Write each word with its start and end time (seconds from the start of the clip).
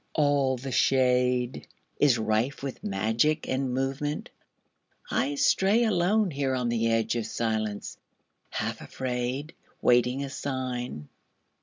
All 0.15 0.57
the 0.57 0.71
shadeIs 0.71 2.17
rife 2.19 2.63
with 2.63 2.83
magic 2.83 3.47
and 3.47 3.71
movement. 3.71 4.31
I 5.11 5.35
stray 5.35 5.81
aloneHere 5.83 6.57
on 6.59 6.69
the 6.69 6.87
edge 6.89 7.15
of 7.15 7.27
silence, 7.27 7.99
half 8.49 8.81
afraid, 8.81 9.53
Waiting 9.79 10.23
a 10.23 10.29
sign. 10.31 11.07